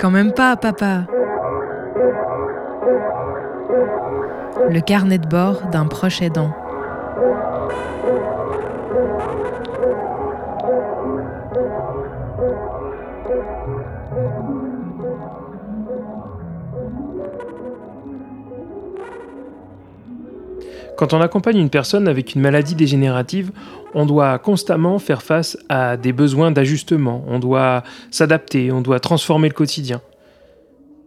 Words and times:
Quand 0.00 0.10
même 0.10 0.32
pas, 0.32 0.56
papa. 0.56 1.02
Le 4.68 4.80
carnet 4.80 5.18
de 5.18 5.26
bord 5.26 5.62
d'un 5.72 5.86
proche 5.86 6.22
aidant. 6.22 6.52
Quand 20.98 21.12
on 21.12 21.20
accompagne 21.20 21.58
une 21.58 21.70
personne 21.70 22.08
avec 22.08 22.34
une 22.34 22.40
maladie 22.40 22.74
dégénérative, 22.74 23.52
on 23.94 24.04
doit 24.04 24.36
constamment 24.40 24.98
faire 24.98 25.22
face 25.22 25.56
à 25.68 25.96
des 25.96 26.12
besoins 26.12 26.50
d'ajustement, 26.50 27.24
on 27.28 27.38
doit 27.38 27.84
s'adapter, 28.10 28.72
on 28.72 28.80
doit 28.80 28.98
transformer 28.98 29.46
le 29.46 29.54
quotidien. 29.54 30.00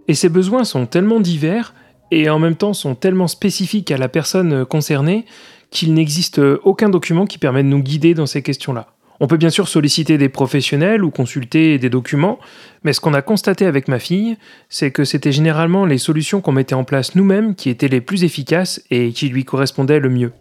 Et 0.07 0.13
ces 0.13 0.29
besoins 0.29 0.63
sont 0.63 0.85
tellement 0.85 1.19
divers 1.19 1.73
et 2.09 2.29
en 2.29 2.39
même 2.39 2.55
temps 2.55 2.71
sont 2.71 2.95
tellement 2.95 3.27
spécifiques 3.27 3.91
à 3.91 3.97
la 3.97 4.07
personne 4.07 4.63
concernée 4.65 5.25
qu'il 5.71 5.93
n'existe 5.93 6.39
aucun 6.63 6.87
document 6.87 7.25
qui 7.25 7.37
permet 7.37 7.61
de 7.61 7.67
nous 7.67 7.83
guider 7.83 8.13
dans 8.13 8.27
ces 8.27 8.41
questions-là. 8.41 8.87
On 9.23 9.27
peut 9.27 9.37
bien 9.37 9.51
sûr 9.51 9.67
solliciter 9.67 10.17
des 10.17 10.29
professionnels 10.29 11.03
ou 11.03 11.11
consulter 11.11 11.77
des 11.77 11.91
documents, 11.91 12.39
mais 12.83 12.91
ce 12.91 12.99
qu'on 12.99 13.13
a 13.13 13.21
constaté 13.21 13.67
avec 13.67 13.87
ma 13.87 13.99
fille, 13.99 14.35
c'est 14.67 14.89
que 14.89 15.03
c'était 15.03 15.31
généralement 15.31 15.85
les 15.85 15.99
solutions 15.99 16.41
qu'on 16.41 16.53
mettait 16.53 16.73
en 16.73 16.83
place 16.83 17.13
nous-mêmes 17.13 17.53
qui 17.53 17.69
étaient 17.69 17.87
les 17.87 18.01
plus 18.01 18.23
efficaces 18.23 18.81
et 18.89 19.11
qui 19.11 19.29
lui 19.29 19.45
correspondaient 19.45 19.99
le 19.99 20.09
mieux. 20.09 20.31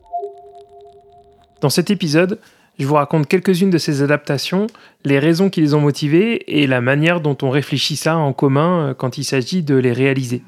Dans 1.60 1.68
cet 1.68 1.90
épisode, 1.90 2.38
je 2.78 2.86
vous 2.86 2.94
raconte 2.94 3.26
quelques-unes 3.28 3.68
de 3.68 3.76
ces 3.76 4.00
adaptations, 4.00 4.66
les 5.04 5.18
raisons 5.18 5.50
qui 5.50 5.60
les 5.60 5.74
ont 5.74 5.82
motivées 5.82 6.58
et 6.58 6.66
la 6.66 6.80
manière 6.80 7.20
dont 7.20 7.36
on 7.42 7.50
réfléchit 7.50 7.96
ça 7.96 8.16
en 8.16 8.32
commun 8.32 8.94
quand 8.96 9.18
il 9.18 9.24
s'agit 9.24 9.62
de 9.62 9.74
les 9.74 9.92
réaliser. 9.92 10.42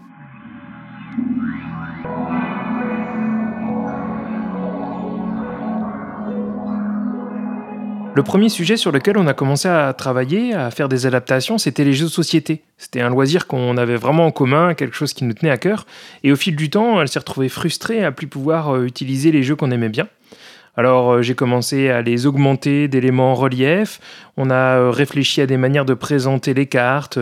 Le 8.14 8.22
premier 8.22 8.50
sujet 8.50 8.77
sur 8.77 8.92
lequel 8.92 9.16
on 9.16 9.27
a 9.27 9.32
commencé 9.32 9.68
à 9.68 9.91
travailler, 9.94 10.52
à 10.52 10.70
faire 10.70 10.91
des 10.91 11.06
adaptations, 11.06 11.56
c'était 11.56 11.82
les 11.82 11.94
jeux 11.94 12.05
de 12.05 12.10
société. 12.10 12.62
C'était 12.77 13.00
un 13.00 13.08
loisir 13.08 13.46
qu'on 13.46 13.78
avait 13.78 13.96
vraiment 13.96 14.27
en 14.27 14.30
commun, 14.30 14.74
quelque 14.74 14.94
chose 14.94 15.14
qui 15.14 15.24
nous 15.24 15.32
tenait 15.32 15.50
à 15.50 15.56
cœur. 15.56 15.86
Et 16.22 16.30
au 16.30 16.36
fil 16.36 16.55
du 16.55 16.68
temps, 16.68 17.00
elle 17.00 17.08
s'est 17.08 17.20
retrouvée 17.20 17.48
frustrée 17.48 18.05
à 18.05 18.12
plus 18.12 18.27
pouvoir 18.27 18.74
euh, 18.74 18.84
utiliser 18.84 19.33
les 19.33 19.42
jeux 19.42 19.56
qu'on 19.56 19.70
aimait 19.70 19.88
bien. 19.88 20.08
Alors 20.77 21.10
euh, 21.10 21.22
j'ai 21.22 21.34
commencé 21.34 21.88
à 21.88 22.02
les 22.02 22.27
augmenter 22.27 22.86
d'éléments 22.86 23.33
en 23.33 23.34
relief, 23.34 23.98
on 24.36 24.50
a 24.50 24.78
euh, 24.78 24.90
réfléchi 24.90 25.40
à 25.40 25.46
des 25.46 25.56
manières 25.56 25.86
de 25.86 25.94
présenter 25.94 26.52
les 26.52 26.66
cartes, 26.66 27.18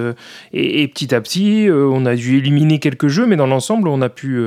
et, 0.52 0.88
petit 0.88 1.14
à 1.14 1.20
petit 1.20 1.68
on 1.70 2.04
a 2.04 2.16
dû 2.16 2.38
éliminer 2.38 2.80
quelques 2.80 3.08
jeux, 3.08 3.26
mais 3.26 3.36
dans 3.36 3.48
l'ensemble 3.48 3.88
on 3.88 4.02
a 4.02 4.08
pu 4.08 4.40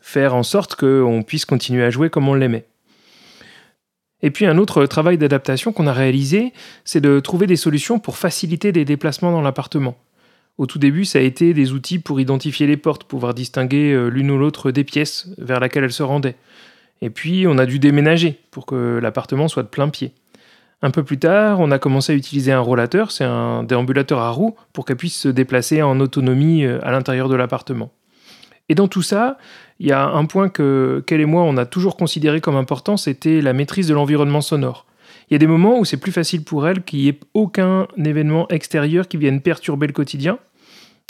faire 0.00 0.34
en 0.34 0.42
sorte 0.42 0.74
qu'on 0.74 1.22
puisse 1.24 1.44
continuer 1.44 1.84
à 1.84 1.90
jouer 1.90 2.10
comme 2.10 2.28
on 2.28 2.34
l'aimait. 2.34 2.66
Et 4.22 4.30
puis 4.30 4.46
un 4.46 4.58
autre 4.58 4.84
travail 4.86 5.18
d'adaptation 5.18 5.72
qu'on 5.72 5.86
a 5.86 5.92
réalisé, 5.92 6.52
c'est 6.84 7.00
de 7.00 7.20
trouver 7.20 7.46
des 7.46 7.56
solutions 7.56 7.98
pour 7.98 8.16
faciliter 8.16 8.72
les 8.72 8.84
déplacements 8.84 9.32
dans 9.32 9.42
l'appartement. 9.42 9.96
Au 10.58 10.66
tout 10.66 10.80
début, 10.80 11.04
ça 11.04 11.20
a 11.20 11.22
été 11.22 11.54
des 11.54 11.72
outils 11.72 12.00
pour 12.00 12.20
identifier 12.20 12.66
les 12.66 12.76
portes, 12.76 13.04
pouvoir 13.04 13.32
distinguer 13.32 13.92
euh, 13.92 14.08
l'une 14.08 14.30
ou 14.32 14.38
l'autre 14.38 14.72
des 14.72 14.82
pièces 14.82 15.28
vers 15.38 15.60
laquelle 15.60 15.84
elles 15.84 15.92
se 15.92 16.02
rendaient. 16.02 16.34
Et 17.00 17.10
puis, 17.10 17.46
on 17.46 17.58
a 17.58 17.66
dû 17.66 17.78
déménager 17.78 18.40
pour 18.50 18.66
que 18.66 18.98
l'appartement 19.00 19.46
soit 19.46 19.62
de 19.62 19.68
plein 19.68 19.88
pied. 19.88 20.12
Un 20.82 20.90
peu 20.90 21.04
plus 21.04 21.18
tard, 21.18 21.60
on 21.60 21.70
a 21.70 21.78
commencé 21.78 22.12
à 22.12 22.16
utiliser 22.16 22.50
un 22.50 22.60
rollateur, 22.60 23.12
c'est 23.12 23.24
un 23.24 23.62
déambulateur 23.62 24.18
à 24.18 24.30
roues, 24.30 24.56
pour 24.72 24.84
qu'elle 24.84 24.96
puisse 24.96 25.16
se 25.16 25.28
déplacer 25.28 25.80
en 25.82 26.00
autonomie 26.00 26.64
euh, 26.64 26.80
à 26.82 26.90
l'intérieur 26.90 27.28
de 27.28 27.36
l'appartement. 27.36 27.92
Et 28.68 28.74
dans 28.74 28.88
tout 28.88 29.02
ça, 29.02 29.38
il 29.80 29.86
y 29.86 29.92
a 29.92 30.06
un 30.06 30.24
point 30.26 30.48
que 30.48 31.02
qu'elle 31.06 31.20
et 31.20 31.26
moi, 31.26 31.42
on 31.42 31.56
a 31.56 31.66
toujours 31.66 31.96
considéré 31.96 32.40
comme 32.40 32.56
important, 32.56 32.96
c'était 32.96 33.40
la 33.40 33.52
maîtrise 33.52 33.88
de 33.88 33.94
l'environnement 33.94 34.40
sonore. 34.40 34.86
Il 35.30 35.34
y 35.34 35.36
a 35.36 35.38
des 35.38 35.46
moments 35.46 35.78
où 35.78 35.84
c'est 35.84 35.98
plus 35.98 36.12
facile 36.12 36.42
pour 36.42 36.66
elle 36.66 36.82
qu'il 36.82 37.00
n'y 37.00 37.08
ait 37.08 37.20
aucun 37.34 37.86
événement 38.02 38.48
extérieur 38.48 39.08
qui 39.08 39.18
vienne 39.18 39.40
perturber 39.40 39.86
le 39.86 39.92
quotidien. 39.92 40.38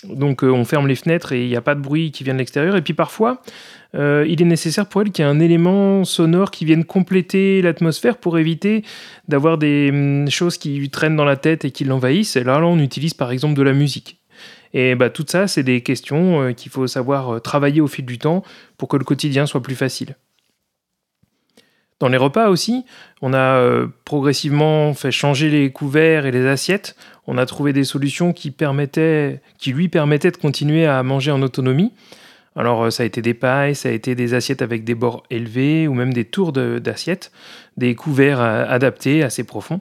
Donc 0.04 0.44
euh, 0.44 0.50
on 0.50 0.64
ferme 0.64 0.86
les 0.86 0.94
fenêtres 0.94 1.32
et 1.32 1.42
il 1.42 1.48
n'y 1.48 1.56
a 1.56 1.60
pas 1.60 1.74
de 1.74 1.80
bruit 1.80 2.12
qui 2.12 2.24
vient 2.24 2.34
de 2.34 2.38
l'extérieur. 2.38 2.76
Et 2.76 2.82
puis 2.82 2.94
parfois, 2.94 3.42
euh, 3.94 4.24
il 4.28 4.40
est 4.40 4.44
nécessaire 4.44 4.86
pour 4.86 5.02
elle 5.02 5.10
qu'il 5.10 5.24
y 5.24 5.28
ait 5.28 5.30
un 5.30 5.40
élément 5.40 6.04
sonore 6.04 6.50
qui 6.50 6.64
vienne 6.64 6.84
compléter 6.84 7.62
l'atmosphère 7.62 8.16
pour 8.16 8.38
éviter 8.38 8.84
d'avoir 9.26 9.58
des 9.58 9.90
hum, 9.90 10.30
choses 10.30 10.58
qui 10.58 10.76
lui 10.76 10.90
traînent 10.90 11.16
dans 11.16 11.24
la 11.24 11.36
tête 11.36 11.64
et 11.64 11.70
qui 11.70 11.84
l'envahissent. 11.84 12.36
Et 12.36 12.44
là, 12.44 12.60
on 12.64 12.78
utilise 12.78 13.14
par 13.14 13.32
exemple 13.32 13.54
de 13.54 13.62
la 13.62 13.72
musique. 13.72 14.17
Et 14.74 14.94
bah, 14.94 15.10
tout 15.10 15.24
ça, 15.26 15.48
c'est 15.48 15.62
des 15.62 15.80
questions 15.80 16.42
euh, 16.42 16.52
qu'il 16.52 16.70
faut 16.70 16.86
savoir 16.86 17.34
euh, 17.34 17.40
travailler 17.40 17.80
au 17.80 17.86
fil 17.86 18.04
du 18.04 18.18
temps 18.18 18.42
pour 18.76 18.88
que 18.88 18.96
le 18.96 19.04
quotidien 19.04 19.46
soit 19.46 19.62
plus 19.62 19.74
facile. 19.74 20.16
Dans 22.00 22.08
les 22.08 22.16
repas 22.16 22.48
aussi, 22.48 22.84
on 23.22 23.32
a 23.32 23.56
euh, 23.56 23.88
progressivement 24.04 24.94
fait 24.94 25.10
changer 25.10 25.50
les 25.50 25.72
couverts 25.72 26.26
et 26.26 26.30
les 26.30 26.46
assiettes. 26.46 26.96
On 27.26 27.38
a 27.38 27.46
trouvé 27.46 27.72
des 27.72 27.84
solutions 27.84 28.32
qui, 28.32 28.50
permettaient, 28.50 29.40
qui 29.58 29.72
lui 29.72 29.88
permettaient 29.88 30.30
de 30.30 30.36
continuer 30.36 30.86
à 30.86 31.02
manger 31.02 31.32
en 31.32 31.42
autonomie. 31.42 31.92
Alors 32.54 32.92
ça 32.92 33.02
a 33.04 33.06
été 33.06 33.22
des 33.22 33.34
pailles, 33.34 33.74
ça 33.74 33.88
a 33.88 33.92
été 33.92 34.14
des 34.14 34.34
assiettes 34.34 34.62
avec 34.62 34.82
des 34.84 34.94
bords 34.94 35.22
élevés 35.30 35.86
ou 35.86 35.94
même 35.94 36.12
des 36.12 36.24
tours 36.24 36.52
d'assiettes, 36.52 37.30
des 37.76 37.94
couverts 37.94 38.40
adaptés 38.40 39.22
assez 39.22 39.44
profonds. 39.44 39.80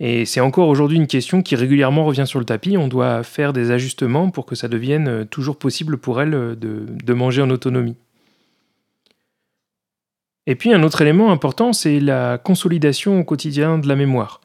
Et 0.00 0.24
c'est 0.24 0.40
encore 0.40 0.68
aujourd'hui 0.68 0.96
une 0.96 1.06
question 1.06 1.42
qui 1.42 1.54
régulièrement 1.54 2.04
revient 2.04 2.26
sur 2.26 2.40
le 2.40 2.44
tapis. 2.44 2.76
On 2.76 2.88
doit 2.88 3.22
faire 3.22 3.52
des 3.52 3.70
ajustements 3.70 4.30
pour 4.30 4.44
que 4.44 4.56
ça 4.56 4.68
devienne 4.68 5.08
euh, 5.08 5.24
toujours 5.24 5.56
possible 5.56 5.98
pour 5.98 6.20
elle 6.20 6.34
euh, 6.34 6.54
de, 6.56 6.84
de 6.88 7.12
manger 7.12 7.42
en 7.42 7.50
autonomie. 7.50 7.96
Et 10.46 10.56
puis 10.56 10.72
un 10.72 10.82
autre 10.82 11.00
élément 11.00 11.30
important, 11.30 11.72
c'est 11.72 12.00
la 12.00 12.38
consolidation 12.38 13.20
au 13.20 13.24
quotidien 13.24 13.78
de 13.78 13.88
la 13.88 13.96
mémoire. 13.96 14.40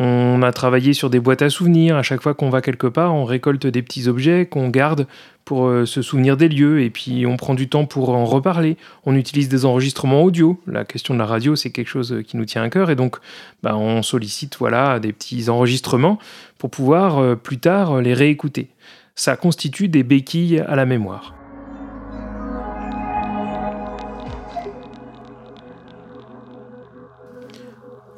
On 0.00 0.42
a 0.42 0.52
travaillé 0.52 0.92
sur 0.92 1.10
des 1.10 1.18
boîtes 1.18 1.42
à 1.42 1.50
souvenirs. 1.50 1.96
À 1.96 2.04
chaque 2.04 2.22
fois 2.22 2.32
qu'on 2.32 2.50
va 2.50 2.62
quelque 2.62 2.86
part, 2.86 3.12
on 3.16 3.24
récolte 3.24 3.66
des 3.66 3.82
petits 3.82 4.06
objets 4.06 4.46
qu'on 4.46 4.68
garde 4.68 5.08
pour 5.44 5.66
euh, 5.66 5.86
se 5.86 6.02
souvenir 6.02 6.36
des 6.36 6.48
lieux 6.48 6.82
et 6.82 6.90
puis 6.90 7.26
on 7.26 7.36
prend 7.36 7.54
du 7.54 7.68
temps 7.68 7.84
pour 7.84 8.10
en 8.10 8.24
reparler. 8.24 8.76
On 9.06 9.16
utilise 9.16 9.48
des 9.48 9.64
enregistrements 9.64 10.22
audio. 10.22 10.60
La 10.68 10.84
question 10.84 11.14
de 11.14 11.18
la 11.18 11.26
radio, 11.26 11.56
c'est 11.56 11.70
quelque 11.70 11.88
chose 11.88 12.22
qui 12.28 12.36
nous 12.36 12.44
tient 12.44 12.62
à 12.62 12.70
cœur 12.70 12.90
et 12.90 12.94
donc 12.94 13.16
bah, 13.64 13.76
on 13.76 14.02
sollicite 14.02 14.56
voilà 14.58 15.00
des 15.00 15.12
petits 15.12 15.48
enregistrements 15.48 16.20
pour 16.58 16.70
pouvoir 16.70 17.18
euh, 17.18 17.34
plus 17.34 17.58
tard 17.58 18.00
les 18.00 18.14
réécouter. 18.14 18.68
Ça 19.16 19.36
constitue 19.36 19.88
des 19.88 20.04
béquilles 20.04 20.60
à 20.60 20.76
la 20.76 20.86
mémoire. 20.86 21.37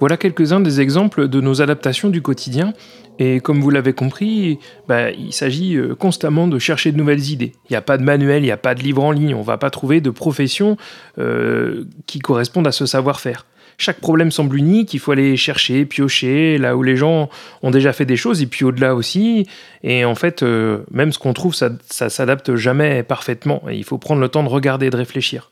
Voilà 0.01 0.17
quelques-uns 0.17 0.61
des 0.61 0.81
exemples 0.81 1.29
de 1.29 1.43
nos 1.43 1.61
adaptations 1.61 2.09
du 2.09 2.23
quotidien. 2.23 2.73
Et 3.19 3.41
comme 3.41 3.61
vous 3.61 3.69
l'avez 3.69 3.93
compris, 3.93 4.59
bah, 4.89 5.11
il 5.11 5.35
s'agit 5.35 5.77
euh, 5.77 5.95
constamment 5.95 6.49
de 6.49 6.59
chercher 6.59 6.91
de 6.91 6.97
nouvelles 6.97 7.29
idées. 7.29 7.53
Il 7.69 7.75
n'y 7.75 7.77
a 7.77 7.83
pas 7.83 7.99
de 7.99 8.03
manuel, 8.03 8.43
il 8.43 8.47
n'y 8.47 8.51
a 8.51 8.57
pas 8.57 8.75
de 8.75 8.83
livre 8.83 9.05
en 9.05 9.11
ligne, 9.11 9.35
on 9.35 9.41
ne 9.41 9.45
va 9.45 9.59
pas 9.59 9.69
trouver 9.69 10.01
de 10.01 10.09
profession 10.09 10.79
euh, 11.19 11.85
qui 12.07 12.19
correspondent 12.19 12.67
à 12.67 12.73
ce 12.73 12.87
savoir-faire. 12.87 13.45
Chaque 13.77 14.01
problème 14.01 14.31
semble 14.31 14.57
unique, 14.57 14.95
il 14.95 15.01
faut 15.01 15.13
aller 15.13 15.37
chercher, 15.37 15.85
piocher, 15.85 16.57
là 16.57 16.79
où 16.79 16.83
les 16.83 16.97
gens 16.97 17.29
ont 17.63 17.71
déjà 17.71 17.93
fait 17.93 18.07
des 18.07 18.17
choses, 18.17 18.41
et 18.41 18.47
puis 18.47 18.65
au-delà 18.65 18.95
aussi. 18.95 19.47
Et 19.83 20.07
en 20.07 20.15
fait, 20.15 20.43
euh, 20.43 20.79
même 20.91 21.13
ce 21.13 21.19
qu'on 21.19 21.35
trouve, 21.35 21.55
ça, 21.55 21.71
ça 21.91 22.09
s'adapte 22.09 22.55
jamais 22.57 23.03
parfaitement. 23.03 23.63
Et 23.69 23.77
il 23.77 23.85
faut 23.85 23.99
prendre 23.99 24.23
le 24.23 24.29
temps 24.31 24.43
de 24.45 24.49
regarder 24.49 24.87
et 24.87 24.91
de 24.91 24.97
réfléchir 24.97 25.51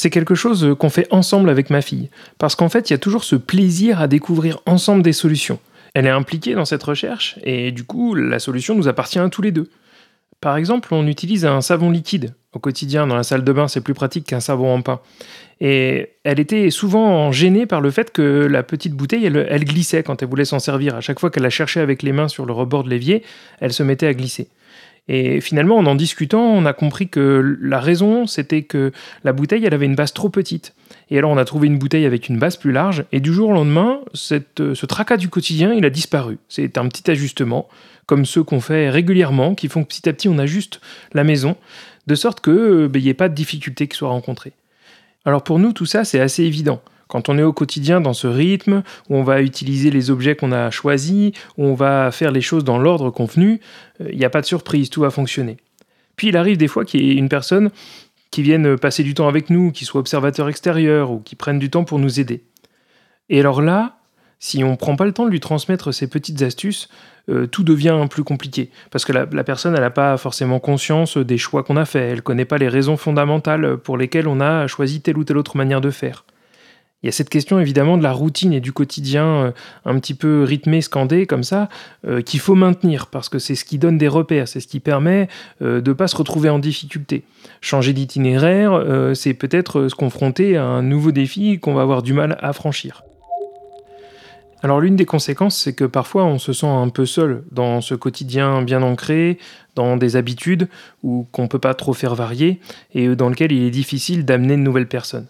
c'est 0.00 0.08
quelque 0.08 0.34
chose 0.34 0.74
qu'on 0.78 0.88
fait 0.88 1.06
ensemble 1.10 1.50
avec 1.50 1.68
ma 1.68 1.82
fille. 1.82 2.08
Parce 2.38 2.54
qu'en 2.54 2.70
fait, 2.70 2.88
il 2.88 2.94
y 2.94 2.96
a 2.96 2.98
toujours 2.98 3.22
ce 3.22 3.36
plaisir 3.36 4.00
à 4.00 4.08
découvrir 4.08 4.62
ensemble 4.64 5.02
des 5.02 5.12
solutions. 5.12 5.58
Elle 5.92 6.06
est 6.06 6.10
impliquée 6.10 6.54
dans 6.54 6.64
cette 6.64 6.82
recherche 6.82 7.38
et 7.42 7.70
du 7.70 7.84
coup, 7.84 8.14
la 8.14 8.38
solution 8.38 8.74
nous 8.74 8.88
appartient 8.88 9.18
à 9.18 9.28
tous 9.28 9.42
les 9.42 9.52
deux. 9.52 9.68
Par 10.40 10.56
exemple, 10.56 10.94
on 10.94 11.06
utilise 11.06 11.44
un 11.44 11.60
savon 11.60 11.90
liquide 11.90 12.32
au 12.54 12.58
quotidien 12.58 13.06
dans 13.06 13.14
la 13.14 13.22
salle 13.24 13.44
de 13.44 13.52
bain, 13.52 13.68
c'est 13.68 13.82
plus 13.82 13.92
pratique 13.92 14.24
qu'un 14.24 14.40
savon 14.40 14.72
en 14.72 14.80
pain. 14.80 15.00
Et 15.60 16.12
elle 16.24 16.40
était 16.40 16.70
souvent 16.70 17.30
gênée 17.30 17.66
par 17.66 17.82
le 17.82 17.90
fait 17.90 18.10
que 18.10 18.46
la 18.50 18.62
petite 18.62 18.94
bouteille, 18.94 19.26
elle, 19.26 19.46
elle 19.50 19.64
glissait 19.66 20.02
quand 20.02 20.22
elle 20.22 20.28
voulait 20.28 20.46
s'en 20.46 20.58
servir. 20.58 20.96
À 20.96 21.02
chaque 21.02 21.20
fois 21.20 21.28
qu'elle 21.28 21.42
la 21.42 21.50
cherchait 21.50 21.80
avec 21.80 22.02
les 22.02 22.12
mains 22.12 22.28
sur 22.28 22.46
le 22.46 22.54
rebord 22.54 22.84
de 22.84 22.88
l'évier, 22.88 23.22
elle 23.60 23.74
se 23.74 23.82
mettait 23.82 24.06
à 24.06 24.14
glisser. 24.14 24.48
Et 25.08 25.40
finalement, 25.40 25.76
en 25.76 25.86
en 25.86 25.94
discutant, 25.94 26.42
on 26.42 26.64
a 26.66 26.72
compris 26.72 27.08
que 27.08 27.58
la 27.60 27.80
raison, 27.80 28.26
c'était 28.26 28.62
que 28.62 28.92
la 29.24 29.32
bouteille, 29.32 29.64
elle 29.64 29.74
avait 29.74 29.86
une 29.86 29.96
base 29.96 30.12
trop 30.12 30.28
petite. 30.28 30.74
Et 31.10 31.18
alors, 31.18 31.30
on 31.30 31.36
a 31.36 31.44
trouvé 31.44 31.66
une 31.66 31.78
bouteille 31.78 32.06
avec 32.06 32.28
une 32.28 32.38
base 32.38 32.56
plus 32.56 32.72
large, 32.72 33.04
et 33.10 33.20
du 33.20 33.32
jour 33.32 33.50
au 33.50 33.52
lendemain, 33.52 34.00
cette, 34.14 34.74
ce 34.74 34.86
tracas 34.86 35.16
du 35.16 35.28
quotidien, 35.28 35.72
il 35.72 35.84
a 35.84 35.90
disparu. 35.90 36.38
C'est 36.48 36.78
un 36.78 36.86
petit 36.86 37.10
ajustement, 37.10 37.68
comme 38.06 38.24
ceux 38.24 38.44
qu'on 38.44 38.60
fait 38.60 38.90
régulièrement, 38.90 39.54
qui 39.54 39.68
font 39.68 39.82
que 39.82 39.88
petit 39.88 40.08
à 40.08 40.12
petit, 40.12 40.28
on 40.28 40.38
ajuste 40.38 40.80
la 41.12 41.24
maison, 41.24 41.56
de 42.06 42.14
sorte 42.14 42.40
qu'il 42.40 42.54
n'y 42.54 42.88
ben, 42.88 43.06
ait 43.06 43.14
pas 43.14 43.28
de 43.28 43.34
difficultés 43.34 43.88
qui 43.88 43.96
soient 43.96 44.08
rencontrées. 44.10 44.52
Alors 45.24 45.42
pour 45.42 45.58
nous, 45.58 45.72
tout 45.72 45.86
ça, 45.86 46.04
c'est 46.04 46.20
assez 46.20 46.44
évident. 46.44 46.80
Quand 47.10 47.28
on 47.28 47.36
est 47.36 47.42
au 47.42 47.52
quotidien 47.52 48.00
dans 48.00 48.12
ce 48.12 48.28
rythme, 48.28 48.84
où 49.08 49.16
on 49.16 49.24
va 49.24 49.42
utiliser 49.42 49.90
les 49.90 50.12
objets 50.12 50.36
qu'on 50.36 50.52
a 50.52 50.70
choisis, 50.70 51.32
où 51.58 51.66
on 51.66 51.74
va 51.74 52.12
faire 52.12 52.30
les 52.30 52.40
choses 52.40 52.62
dans 52.62 52.78
l'ordre 52.78 53.10
convenu, 53.10 53.60
il 53.98 54.06
euh, 54.06 54.14
n'y 54.14 54.24
a 54.24 54.30
pas 54.30 54.40
de 54.40 54.46
surprise, 54.46 54.90
tout 54.90 55.00
va 55.00 55.10
fonctionner. 55.10 55.56
Puis 56.14 56.28
il 56.28 56.36
arrive 56.36 56.56
des 56.56 56.68
fois 56.68 56.84
qu'il 56.84 57.04
y 57.04 57.10
ait 57.10 57.16
une 57.16 57.28
personne 57.28 57.70
qui 58.30 58.42
vienne 58.42 58.78
passer 58.78 59.02
du 59.02 59.14
temps 59.14 59.26
avec 59.26 59.50
nous, 59.50 59.72
qui 59.72 59.84
soit 59.84 59.98
observateur 59.98 60.48
extérieur 60.48 61.10
ou 61.10 61.18
qui 61.18 61.34
prenne 61.34 61.58
du 61.58 61.68
temps 61.68 61.82
pour 61.82 61.98
nous 61.98 62.20
aider. 62.20 62.44
Et 63.28 63.40
alors 63.40 63.60
là, 63.60 63.98
si 64.38 64.62
on 64.62 64.70
ne 64.70 64.76
prend 64.76 64.94
pas 64.94 65.04
le 65.04 65.12
temps 65.12 65.24
de 65.24 65.30
lui 65.30 65.40
transmettre 65.40 65.92
ces 65.92 66.06
petites 66.06 66.42
astuces, 66.42 66.88
euh, 67.28 67.48
tout 67.48 67.64
devient 67.64 68.06
plus 68.08 68.22
compliqué. 68.22 68.70
Parce 68.92 69.04
que 69.04 69.12
la, 69.12 69.26
personne, 69.42 69.74
n'a 69.74 69.90
pas 69.90 70.16
forcément 70.16 70.60
conscience 70.60 71.16
des 71.16 71.38
choix 71.38 71.64
qu'on 71.64 71.76
a 71.76 71.84
faits, 71.84 72.08
elle 72.08 72.16
ne 72.16 72.20
connaît 72.20 72.44
pas 72.44 72.58
les 72.58 72.68
raisons 72.68 72.96
fondamentales 72.96 73.78
pour 73.78 73.98
lesquelles 73.98 74.28
on 74.28 74.40
a 74.40 74.68
choisi 74.68 75.00
telle 75.00 75.18
ou 75.18 75.24
telle 75.24 75.38
autre 75.38 75.56
manière 75.56 75.80
de 75.80 75.90
faire. 75.90 76.24
Il 77.02 77.06
y 77.06 77.08
a 77.08 77.12
cette 77.12 77.30
question 77.30 77.58
évidemment 77.58 77.96
de 77.96 78.02
la 78.02 78.12
routine 78.12 78.52
et 78.52 78.60
du 78.60 78.72
quotidien 78.72 79.24
euh, 79.24 79.50
un 79.84 79.98
petit 79.98 80.14
peu 80.14 80.44
rythmé, 80.44 80.82
scandé 80.82 81.26
comme 81.26 81.42
ça, 81.42 81.68
euh, 82.06 82.20
qu'il 82.20 82.40
faut 82.40 82.54
maintenir 82.54 83.06
parce 83.06 83.28
que 83.28 83.38
c'est 83.38 83.54
ce 83.54 83.64
qui 83.64 83.78
donne 83.78 83.96
des 83.96 84.08
repères, 84.08 84.48
c'est 84.48 84.60
ce 84.60 84.68
qui 84.68 84.80
permet 84.80 85.28
de 85.60 85.82
ne 85.84 85.92
pas 85.92 86.08
se 86.08 86.16
retrouver 86.16 86.50
en 86.50 86.58
difficulté. 86.58 87.24
Changer 87.60 87.92
d'itinéraire, 87.92 88.82
c'est 89.14 89.34
peut-être 89.34 89.88
se 89.88 89.94
confronter 89.94 90.56
à 90.56 90.64
un 90.64 90.82
nouveau 90.82 91.12
défi 91.12 91.58
qu'on 91.58 91.74
va 91.74 91.82
avoir 91.82 92.02
du 92.02 92.12
mal 92.12 92.38
à 92.40 92.52
franchir. 92.52 93.02
Alors 94.62 94.80
l'une 94.80 94.96
des 94.96 95.06
conséquences, 95.06 95.56
c'est 95.56 95.72
que 95.72 95.84
parfois 95.84 96.24
on 96.24 96.38
se 96.38 96.52
sent 96.52 96.66
un 96.66 96.90
peu 96.90 97.06
seul 97.06 97.44
dans 97.50 97.80
ce 97.80 97.94
quotidien 97.94 98.62
bien 98.62 98.82
ancré, 98.82 99.38
dans 99.74 99.96
des 99.96 100.16
habitudes 100.16 100.68
ou 101.02 101.26
qu'on 101.32 101.44
ne 101.44 101.48
peut 101.48 101.58
pas 101.58 101.74
trop 101.74 101.94
faire 101.94 102.14
varier 102.14 102.60
et 102.94 103.14
dans 103.16 103.30
lequel 103.30 103.52
il 103.52 103.62
est 103.62 103.70
difficile 103.70 104.24
d'amener 104.26 104.56
de 104.56 104.62
nouvelles 104.62 104.88
personnes. 104.88 105.26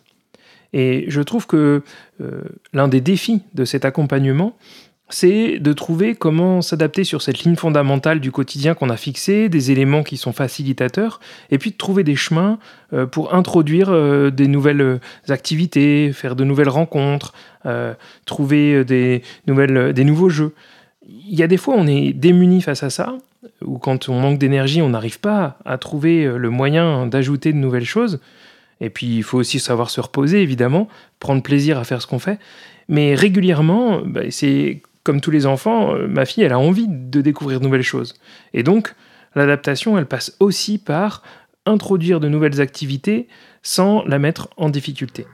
Et 0.73 1.05
je 1.09 1.21
trouve 1.21 1.47
que 1.47 1.83
euh, 2.21 2.43
l'un 2.73 2.89
des 2.89 3.01
défis 3.01 3.43
de 3.55 3.65
cet 3.65 3.85
accompagnement, 3.85 4.57
c'est 5.13 5.59
de 5.59 5.73
trouver 5.73 6.15
comment 6.15 6.63
s'adapter 6.63 7.03
sur 7.03 7.21
cette 7.21 7.43
ligne 7.43 7.57
fondamentale 7.57 8.21
du 8.21 8.31
quotidien 8.31 8.75
qu'on 8.75 8.91
a 8.91 8.97
fixée, 8.97 9.49
des 9.49 9.73
éléments 9.73 10.05
qui 10.05 10.17
sont 10.17 10.33
facilitateurs, 10.33 11.19
et 11.51 11.59
puis 11.59 11.73
de 11.73 11.77
trouver 11.77 12.05
des 12.05 12.15
chemins 12.15 12.61
euh, 12.93 13.07
pour 13.07 13.35
introduire 13.35 13.89
euh, 13.91 14.31
des 14.31 14.47
nouvelles 14.47 15.01
activités, 15.29 16.13
faire 16.13 16.37
de 16.37 16.45
nouvelles 16.45 16.69
rencontres, 16.69 17.33
trouver 18.25 18.87
des, 18.87 19.23
nouvelles, 19.47 19.93
des 19.93 20.05
nouveaux 20.05 20.31
jeux. 20.31 20.55
Il 21.07 21.39
y 21.39 21.43
a 21.43 21.47
des 21.47 21.59
fois, 21.59 21.75
on 21.77 21.87
est 21.87 22.15
démuni 22.15 22.63
face 22.63 22.83
à 22.83 22.89
ça, 22.89 23.19
ou 23.63 23.77
quand 23.77 24.09
on 24.09 24.19
manque 24.19 24.39
d'énergie, 24.39 24.81
on 24.81 24.89
n'arrive 24.89 25.21
pas 25.21 25.59
à 25.67 25.77
trouver 25.77 26.25
le 26.25 26.49
moyen 26.49 27.07
d'ajouter 27.07 27.53
de 27.53 27.59
nouvelles 27.59 27.85
choses. 27.85 28.19
Et 28.81 28.91
puis, 28.91 29.19
il 29.19 29.23
faut 29.23 29.39
aussi 29.39 29.59
savoir 29.59 29.91
se 29.91 30.01
reposer, 30.01 30.43
évidemment, 30.43 30.89
prendre 31.19 31.43
plaisir 31.43 31.79
à 31.79 31.85
faire 31.85 32.01
ce 32.01 32.07
qu'on 32.07 32.19
fait. 32.19 32.39
Mais 32.89 33.15
régulièrement, 33.15 34.01
bah, 34.05 34.23
c'est 34.31 34.83
comme 35.05 35.21
tous 35.21 35.31
les 35.31 35.47
enfants, 35.47 35.95
euh, 35.95 36.07
ma 36.07 36.25
fille, 36.25 36.43
elle 36.43 36.53
a 36.53 36.59
envie 36.59 36.87
de 36.89 37.21
découvrir 37.21 37.61
de 37.61 37.65
nouvelles 37.65 37.83
choses. 37.83 38.15
Et 38.53 38.63
donc, 38.63 38.95
l'adaptation, 39.35 39.97
elle 39.99 40.07
passe 40.07 40.37
aussi 40.41 40.79
par 40.79 41.23
introduire 41.67 42.21
de 42.21 42.29
nouvelles 42.29 42.61
activités 42.61 43.29
sans 43.63 44.05
la 44.05 44.19
mettre 44.19 44.49
en 44.57 44.69
difficulté. 44.69 45.27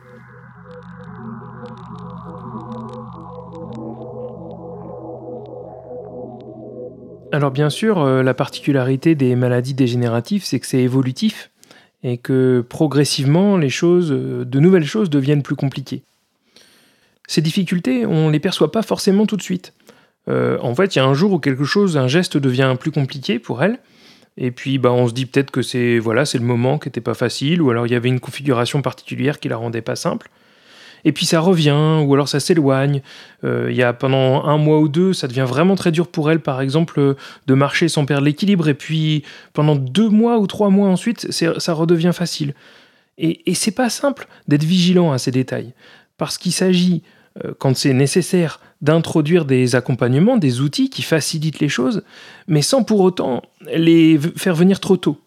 Alors 7.32 7.50
bien 7.50 7.70
sûr, 7.70 8.00
euh, 8.00 8.22
la 8.22 8.34
particularité 8.34 9.14
des 9.14 9.36
maladies 9.36 9.74
dégénératives, 9.74 10.44
c'est 10.44 10.58
que 10.60 10.66
c'est 10.66 10.80
évolutif 10.80 11.50
et 12.02 12.18
que 12.18 12.64
progressivement, 12.68 13.56
les 13.56 13.68
choses, 13.68 14.12
euh, 14.12 14.44
de 14.44 14.60
nouvelles 14.60 14.84
choses 14.84 15.10
deviennent 15.10 15.42
plus 15.42 15.56
compliquées. 15.56 16.02
Ces 17.26 17.42
difficultés, 17.42 18.06
on 18.06 18.28
ne 18.28 18.32
les 18.32 18.40
perçoit 18.40 18.70
pas 18.70 18.82
forcément 18.82 19.26
tout 19.26 19.36
de 19.36 19.42
suite. 19.42 19.72
Euh, 20.28 20.58
en 20.60 20.74
fait, 20.74 20.94
il 20.94 20.98
y 20.98 21.02
a 21.02 21.04
un 21.04 21.14
jour 21.14 21.32
où 21.32 21.38
quelque 21.38 21.64
chose, 21.64 21.96
un 21.96 22.08
geste 22.08 22.36
devient 22.36 22.76
plus 22.78 22.90
compliqué 22.90 23.38
pour 23.38 23.62
elle, 23.62 23.78
et 24.36 24.50
puis 24.50 24.78
bah, 24.78 24.92
on 24.92 25.08
se 25.08 25.12
dit 25.12 25.26
peut-être 25.26 25.50
que 25.50 25.62
c'est 25.62 25.98
voilà, 25.98 26.24
c'est 26.24 26.38
le 26.38 26.44
moment 26.44 26.78
qui 26.78 26.88
n'était 26.88 27.00
pas 27.00 27.14
facile, 27.14 27.62
ou 27.62 27.70
alors 27.70 27.86
il 27.86 27.92
y 27.92 27.96
avait 27.96 28.08
une 28.08 28.20
configuration 28.20 28.82
particulière 28.82 29.40
qui 29.40 29.48
la 29.48 29.56
rendait 29.56 29.82
pas 29.82 29.96
simple. 29.96 30.30
Et 31.06 31.12
puis 31.12 31.24
ça 31.24 31.38
revient, 31.38 32.02
ou 32.04 32.12
alors 32.14 32.28
ça 32.28 32.40
s'éloigne. 32.40 33.00
Euh, 33.44 33.68
il 33.70 33.76
y 33.76 33.82
a 33.84 33.92
pendant 33.92 34.44
un 34.44 34.58
mois 34.58 34.80
ou 34.80 34.88
deux, 34.88 35.12
ça 35.12 35.28
devient 35.28 35.46
vraiment 35.48 35.76
très 35.76 35.92
dur 35.92 36.08
pour 36.08 36.32
elle, 36.32 36.40
par 36.40 36.60
exemple, 36.60 37.14
de 37.46 37.54
marcher 37.54 37.86
sans 37.86 38.04
perdre 38.04 38.24
l'équilibre. 38.24 38.68
Et 38.68 38.74
puis 38.74 39.22
pendant 39.52 39.76
deux 39.76 40.08
mois 40.08 40.38
ou 40.38 40.48
trois 40.48 40.68
mois 40.68 40.88
ensuite, 40.88 41.30
ça 41.30 41.72
redevient 41.72 42.10
facile. 42.12 42.54
Et, 43.18 43.48
et 43.48 43.54
c'est 43.54 43.70
pas 43.70 43.88
simple 43.88 44.26
d'être 44.48 44.64
vigilant 44.64 45.12
à 45.12 45.18
ces 45.18 45.30
détails, 45.30 45.74
parce 46.18 46.38
qu'il 46.38 46.52
s'agit 46.52 47.02
euh, 47.44 47.52
quand 47.56 47.76
c'est 47.76 47.92
nécessaire, 47.92 48.60
d'introduire 48.82 49.44
des 49.44 49.74
accompagnements, 49.74 50.36
des 50.36 50.60
outils 50.60 50.90
qui 50.90 51.02
facilitent 51.02 51.60
les 51.60 51.68
choses, 51.68 52.02
mais 52.46 52.62
sans 52.62 52.82
pour 52.82 53.00
autant 53.00 53.42
les 53.74 54.18
faire 54.36 54.54
venir 54.54 54.80
trop 54.80 54.96
tôt. 54.96 55.18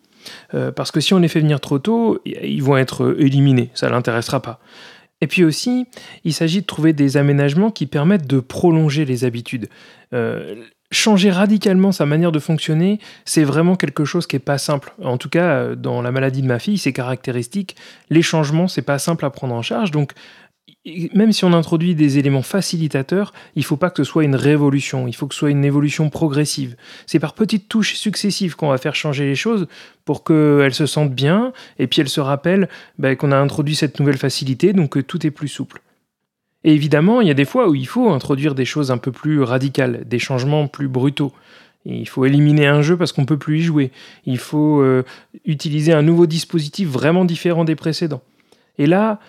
Euh, 0.54 0.72
parce 0.72 0.92
que 0.92 1.00
si 1.00 1.14
on 1.14 1.20
les 1.20 1.30
fait 1.30 1.40
venir 1.40 1.60
trop 1.60 1.80
tôt, 1.80 2.20
ils 2.26 2.62
vont 2.62 2.78
être 2.78 3.16
éliminés, 3.18 3.72
ça 3.74 3.90
l'intéressera 3.90 4.42
pas. 4.42 4.60
Et 5.22 5.28
puis 5.28 5.44
aussi, 5.44 5.86
il 6.24 6.34
s'agit 6.34 6.62
de 6.62 6.66
trouver 6.66 6.94
des 6.94 7.18
aménagements 7.18 7.72
qui 7.72 7.86
permettent 7.86 8.28
de 8.28 8.40
prolonger 8.40 9.06
les 9.06 9.26
habitudes. 9.26 9.68
Euh, 10.14 10.64
changer 10.92 11.30
radicalement 11.30 11.92
sa 11.92 12.06
manière 12.06 12.32
de 12.32 12.40
fonctionner, 12.40 13.00
c'est 13.26 13.44
vraiment 13.44 13.76
quelque 13.76 14.06
chose 14.06 14.28
qui 14.28 14.36
n'est 14.36 14.42
pas 14.42 14.58
simple. 14.58 14.94
En 15.04 15.18
tout 15.18 15.30
cas, 15.30 15.76
dans 15.76 16.02
la 16.02 16.12
maladie 16.12 16.42
de 16.42 16.48
ma 16.48 16.60
fille, 16.60 16.78
c'est 16.78 16.94
caractéristique. 16.94 17.76
Les 18.10 18.22
changements, 18.22 18.68
c'est 18.68 18.82
pas 18.82 18.98
simple 18.98 19.26
à 19.26 19.30
prendre 19.30 19.54
en 19.54 19.62
charge. 19.62 19.92
Donc, 19.92 20.14
même 21.14 21.32
si 21.32 21.46
on 21.46 21.54
introduit 21.54 21.96
des 21.96 22.18
éléments 22.18 22.42
facilitateurs, 22.42 23.34
il 23.56 23.60
ne 23.60 23.66
faut 23.66 23.78
pas 23.78 23.90
que 23.90 24.04
ce 24.04 24.10
soit 24.10 24.24
une 24.24 24.36
révolution, 24.36 25.08
il 25.08 25.16
faut 25.16 25.28
que 25.28 25.34
ce 25.34 25.40
soit 25.40 25.50
une 25.52 25.66
évolution 25.66 26.10
progressive. 26.10 26.76
C'est 27.06 27.20
par 27.20 27.34
petites 27.34 27.70
touches 27.70 27.96
successives 27.96 28.56
qu'on 28.56 28.70
va 28.70 28.78
faire 28.78 28.96
changer 28.96 29.26
les 29.26 29.36
choses 29.36 29.68
pour 30.06 30.24
qu'elles 30.24 30.74
se 30.74 30.86
sentent 30.86 31.14
bien, 31.14 31.54
et 31.78 31.88
puis 31.88 32.02
elles 32.02 32.10
se 32.10 32.22
rappellent 32.22 32.70
ben, 32.98 33.16
qu'on 33.16 33.32
a 33.32 33.38
introduit 33.38 33.76
cette 33.76 34.00
nouvelle 34.00 34.18
facilité, 34.18 34.74
donc 34.74 34.92
que 34.92 35.00
tout 35.00 35.26
est 35.26 35.32
plus 35.32 35.48
souple. 35.48 35.82
Et 36.64 36.74
évidemment, 36.74 37.22
il 37.22 37.28
y 37.28 37.32
a 37.32 37.36
des 37.36 37.46
fois 37.46 37.70
où 37.70 37.76
il 37.76 37.88
faut 37.88 38.10
introduire 38.10 38.56
des 38.56 38.66
choses 38.66 38.92
un 38.92 38.98
peu 38.98 39.12
plus 39.12 39.42
radicales, 39.42 40.04
des 40.06 40.20
changements 40.20 40.68
plus 40.68 40.88
brutaux. 40.88 41.32
Il 41.86 42.08
faut 42.08 42.26
éliminer 42.26 42.68
un 42.68 42.82
jeu 42.82 42.98
parce 42.98 43.14
qu'on 43.14 43.22
ne 43.22 43.28
peut 43.28 43.38
plus 43.38 43.60
y 43.60 43.62
jouer. 43.62 43.92
Il 44.26 44.38
faut 44.38 44.82
euh, 44.82 45.04
utiliser 45.46 45.94
un 45.94 46.02
nouveau 46.02 46.26
dispositif 46.26 46.90
vraiment 46.90 47.24
différent 47.24 47.64
des 47.64 47.76
précédents. 47.76 48.22
Et 48.78 48.86
là, 48.86 49.20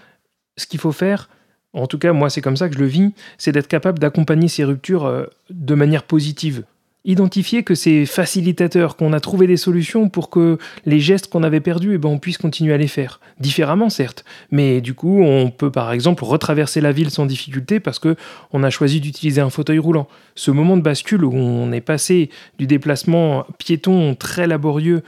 ce 0.60 0.66
qu'il 0.66 0.80
faut 0.80 0.92
faire, 0.92 1.28
en 1.72 1.86
tout 1.86 1.98
cas 1.98 2.12
moi 2.12 2.30
c'est 2.30 2.40
comme 2.40 2.56
ça 2.56 2.68
que 2.68 2.74
je 2.74 2.80
le 2.80 2.86
vis, 2.86 3.12
c'est 3.38 3.52
d'être 3.52 3.68
capable 3.68 3.98
d'accompagner 3.98 4.48
ces 4.48 4.64
ruptures 4.64 5.06
euh, 5.06 5.26
de 5.50 5.74
manière 5.74 6.02
positive. 6.02 6.64
Identifier 7.06 7.62
que 7.62 7.74
c'est 7.74 8.04
facilitateur, 8.04 8.94
qu'on 8.94 9.14
a 9.14 9.20
trouvé 9.20 9.46
des 9.46 9.56
solutions 9.56 10.10
pour 10.10 10.28
que 10.28 10.58
les 10.84 11.00
gestes 11.00 11.28
qu'on 11.28 11.42
avait 11.42 11.60
perdus, 11.60 11.94
eh 11.94 11.98
ben, 11.98 12.10
on 12.10 12.18
puisse 12.18 12.36
continuer 12.36 12.74
à 12.74 12.76
les 12.76 12.88
faire. 12.88 13.20
Différemment 13.38 13.88
certes, 13.88 14.22
mais 14.50 14.82
du 14.82 14.92
coup 14.92 15.22
on 15.22 15.50
peut 15.50 15.70
par 15.70 15.92
exemple 15.92 16.24
retraverser 16.24 16.82
la 16.82 16.92
ville 16.92 17.10
sans 17.10 17.24
difficulté 17.24 17.80
parce 17.80 17.98
que 17.98 18.16
on 18.52 18.62
a 18.62 18.68
choisi 18.68 19.00
d'utiliser 19.00 19.40
un 19.40 19.48
fauteuil 19.48 19.78
roulant. 19.78 20.08
Ce 20.34 20.50
moment 20.50 20.76
de 20.76 20.82
bascule 20.82 21.24
où 21.24 21.32
on 21.32 21.72
est 21.72 21.80
passé 21.80 22.28
du 22.58 22.66
déplacement 22.66 23.46
piéton 23.56 24.14
très 24.14 24.46
laborieux 24.46 25.02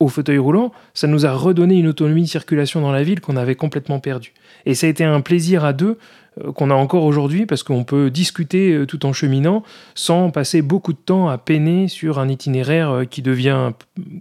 au 0.00 0.08
fauteuil 0.08 0.38
roulant, 0.38 0.72
ça 0.94 1.06
nous 1.06 1.26
a 1.26 1.32
redonné 1.32 1.76
une 1.76 1.86
autonomie 1.86 2.22
de 2.22 2.28
circulation 2.28 2.80
dans 2.80 2.90
la 2.90 3.02
ville 3.02 3.20
qu'on 3.20 3.36
avait 3.36 3.54
complètement 3.54 4.00
perdue. 4.00 4.34
Et 4.66 4.74
ça 4.74 4.86
a 4.86 4.90
été 4.90 5.04
un 5.04 5.20
plaisir 5.20 5.64
à 5.64 5.72
deux 5.72 5.98
euh, 6.40 6.52
qu'on 6.52 6.70
a 6.70 6.74
encore 6.74 7.04
aujourd'hui 7.04 7.46
parce 7.46 7.62
qu'on 7.62 7.84
peut 7.84 8.10
discuter 8.10 8.72
euh, 8.72 8.86
tout 8.86 9.04
en 9.06 9.12
cheminant 9.12 9.62
sans 9.94 10.30
passer 10.30 10.62
beaucoup 10.62 10.92
de 10.92 10.98
temps 10.98 11.28
à 11.28 11.38
peiner 11.38 11.88
sur 11.88 12.18
un 12.18 12.28
itinéraire 12.28 12.90
euh, 12.90 13.04
qui 13.04 13.22
devient 13.22 13.72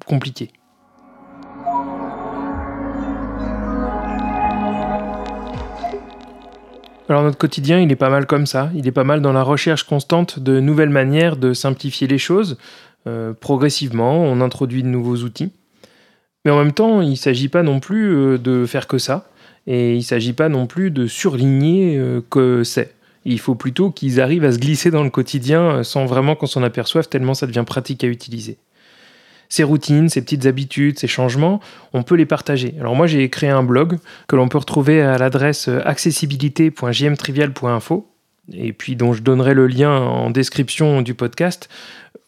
compliqué. 0.06 0.52
Alors 7.10 7.24
notre 7.24 7.38
quotidien, 7.38 7.80
il 7.80 7.92
est 7.92 7.98
pas 7.98 8.10
mal 8.10 8.26
comme 8.26 8.46
ça, 8.46 8.72
il 8.74 8.88
est 8.88 8.94
pas 8.94 9.04
mal 9.04 9.22
dans 9.22 9.34
la 9.34 9.44
recherche 9.44 9.84
constante 9.84 10.40
de 10.40 10.62
nouvelles 10.62 10.90
manières 10.90 11.36
de 11.36 11.54
simplifier 11.54 12.08
les 12.08 12.18
choses. 12.18 12.58
progressivement, 13.42 14.22
on 14.22 14.40
introduit 14.40 14.82
de 14.82 14.88
nouveaux 14.88 15.18
outils. 15.18 15.52
Mais 16.46 16.52
en 16.52 16.58
même 16.58 16.74
temps, 16.74 17.02
il 17.02 17.12
ne 17.12 17.16
s'agit 17.16 17.50
pas 17.50 17.64
non 17.64 17.80
plus 17.80 18.16
euh, 18.16 18.38
de 18.38 18.66
faire 18.66 18.88
que 18.88 18.98
ça, 18.98 19.30
et 19.68 19.94
il 19.94 19.98
ne 19.98 20.04
s'agit 20.04 20.34
pas 20.34 20.50
non 20.50 20.68
plus 20.68 20.92
de 20.92 21.08
surligner 21.08 21.98
euh, 21.98 22.22
que 22.30 22.64
c'est. 22.64 22.94
Il 23.26 23.40
faut 23.40 23.54
plutôt 23.54 23.92
qu'ils 23.92 24.20
arrivent 24.20 24.46
à 24.46 24.52
se 24.52 24.58
glisser 24.58 24.90
dans 24.90 25.04
le 25.04 25.12
quotidien 25.12 25.62
euh, 25.62 25.84
sans 25.84 26.06
vraiment 26.06 26.36
qu'on 26.36 26.48
s'en 26.48 26.64
aperçoive, 26.64 27.08
tellement 27.08 27.36
ça 27.36 27.46
devient 27.46 27.64
pratique 27.66 28.04
à 28.04 28.08
utiliser. 28.08 28.58
Ces 29.50 29.64
routines, 29.64 30.10
ces 30.10 30.22
petites 30.22 30.46
habitudes, 30.46 30.98
ces 30.98 31.08
changements, 31.08 31.60
on 31.94 32.04
peut 32.04 32.16
les 32.16 32.26
partager. 32.26 32.74
Alors 32.80 32.96
moi 32.96 33.06
j'ai 33.06 33.30
créé 33.30 33.50
un 33.50 33.64
blog 33.64 34.00
que 34.28 34.38
l'on 34.38 34.48
peut 34.48 34.58
retrouver 34.58 35.02
à 35.02 35.18
l'adresse 35.18 35.68
accessibilité.jmtrivial.info 35.68 38.08
et 38.54 38.74
puis 38.74 38.96
dont 38.96 39.14
je 39.14 39.22
donnerai 39.22 39.54
le 39.54 39.68
lien 39.68 39.92
en 39.92 40.30
description 40.30 41.02
du 41.02 41.16
podcast 41.16 41.70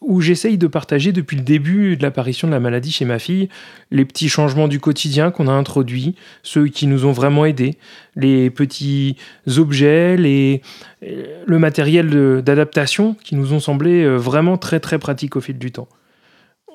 où 0.06 0.20
j'essaye 0.20 0.58
de 0.58 0.66
partager 0.66 1.12
depuis 1.12 1.36
le 1.36 1.42
début 1.42 1.96
de 1.96 2.02
l'apparition 2.02 2.46
de 2.48 2.52
la 2.52 2.60
maladie 2.60 2.92
chez 2.92 3.04
ma 3.04 3.18
fille 3.18 3.48
les 3.90 4.04
petits 4.04 4.28
changements 4.28 4.68
du 4.68 4.80
quotidien 4.80 5.30
qu'on 5.30 5.48
a 5.48 5.52
introduits, 5.52 6.14
ceux 6.42 6.66
qui 6.68 6.86
nous 6.86 7.06
ont 7.06 7.12
vraiment 7.12 7.44
aidés, 7.44 7.76
les 8.16 8.50
petits 8.50 9.16
objets, 9.56 10.16
les, 10.16 10.62
le 11.00 11.58
matériel 11.58 12.42
d'adaptation 12.42 13.14
qui 13.24 13.34
nous 13.34 13.52
ont 13.52 13.60
semblé 13.60 14.02
euh, 14.02 14.16
vraiment 14.16 14.58
très 14.58 14.80
très 14.80 14.98
pratiques 14.98 15.36
au 15.36 15.40
fil 15.40 15.58
du 15.58 15.72
temps. 15.72 15.88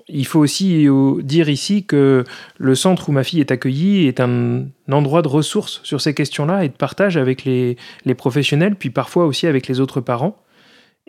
Il 0.08 0.26
faut 0.26 0.40
aussi 0.40 0.88
euh, 0.88 1.22
dire 1.22 1.50
ici 1.50 1.86
que 1.86 2.24
le 2.58 2.76
centre 2.76 3.10
où 3.10 3.12
ma 3.12 3.24
fille 3.24 3.42
est 3.42 3.52
accueillie 3.52 4.08
est 4.08 4.20
un 4.20 4.66
endroit 4.92 5.22
de 5.22 5.28
ressources 5.28 5.82
sur 5.84 6.02
ces 6.02 6.16
questions-là 6.16 6.66
et 6.66 6.70
de 6.70 6.74
partage 6.74 7.16
avec 7.16 7.46
les, 7.46 7.78
les 8.06 8.16
professionnels, 8.16 8.76
puis 8.76 8.90
parfois 8.90 9.26
aussi 9.26 9.46
avec 9.46 9.68
les 9.68 9.80
autres 9.80 10.02
parents. 10.02 10.42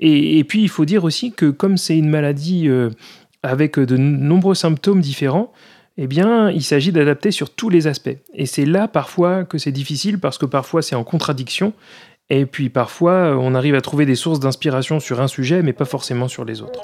Et, 0.02 0.42
puis, 0.45 0.62
il 0.62 0.69
faut 0.69 0.87
dire 0.87 1.04
aussi 1.04 1.30
que 1.30 1.50
comme 1.50 1.76
c'est 1.76 1.97
une 1.97 2.09
maladie 2.09 2.69
euh, 2.69 2.88
avec 3.42 3.78
de 3.78 3.99
nombreux 3.99 4.54
symptômes 4.54 5.02
différents, 5.02 5.52
eh 5.99 6.07
bien, 6.07 6.50
il 6.50 6.62
s'agit 6.62 6.90
d'adapter 6.90 7.30
sur 7.30 7.50
tous 7.50 7.69
les 7.69 7.87
aspects. 7.87 8.16
Et 8.33 8.47
c'est 8.47 8.64
là 8.64 8.88
parfois 8.88 9.45
que 9.45 9.59
c'est 9.59 9.73
difficile 9.73 10.19
parce 10.19 10.38
que 10.38 10.47
parfois 10.47 10.80
c'est 10.80 10.97
en 10.97 11.04
contradiction. 11.04 11.75
Et 12.30 12.47
puis 12.47 12.71
parfois, 12.71 13.37
on 13.38 13.54
arrive 13.54 13.75
à 13.75 13.83
trouver 13.83 14.07
des 14.07 14.14
sources 14.14 14.40
d'inspiration 14.40 15.00
sur 15.00 15.21
un 15.21 15.28
sujet, 15.28 15.62
mais 15.62 15.75
pas 15.75 15.85
forcément 15.85 16.28
sur 16.28 16.47
les 16.47 16.62
autres. 16.62 16.80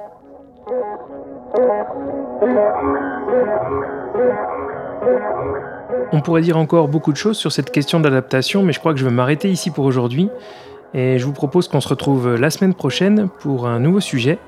On 6.13 6.21
pourrait 6.21 6.43
dire 6.43 6.59
encore 6.59 6.89
beaucoup 6.89 7.13
de 7.13 7.17
choses 7.17 7.39
sur 7.39 7.53
cette 7.53 7.71
question 7.71 8.01
d'adaptation, 8.01 8.63
mais 8.63 8.75
je 8.75 8.81
crois 8.81 8.93
que 8.93 8.99
je 8.99 9.05
vais 9.05 9.11
m'arrêter 9.11 9.51
ici 9.51 9.71
pour 9.71 9.87
aujourd'hui. 9.87 10.29
Et 10.95 11.19
je 11.19 11.25
vous 11.25 11.33
propose 11.33 11.69
qu'on 11.69 11.81
se 11.81 11.89
retrouve 11.89 12.35
la 12.35 12.51
semaine 12.51 12.75
prochaine 12.75 13.29
pour 13.41 13.67
un 13.67 13.81
nouveau 13.81 14.01
sujet. 14.01 14.39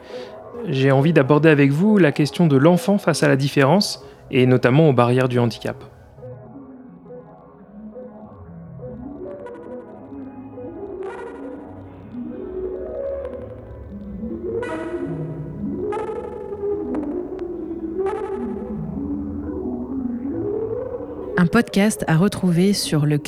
J'ai 0.66 0.90
envie 0.90 1.12
d'aborder 1.12 1.49
avec 1.49 1.71
vous 1.71 1.99
la 1.99 2.12
question 2.12 2.47
de 2.47 2.57
l'enfant 2.57 2.99
face 2.99 3.23
à 3.23 3.28
la 3.28 3.37
différence, 3.37 4.04
et 4.30 4.47
notamment 4.47 4.88
aux 4.88 4.92
barrières 4.92 5.28
du 5.28 5.38
handicap. 5.38 5.76
Un 21.40 21.47
podcast 21.47 22.04
à 22.09 22.16
retrouver 22.16 22.73
sur 22.73 23.07
le. 23.07 23.18